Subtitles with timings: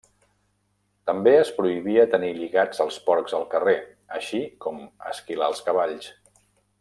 [1.09, 3.77] També es prohibia tenir lligats els porcs al carrer,
[4.19, 4.81] així com
[5.15, 6.09] esquilar els cavalls.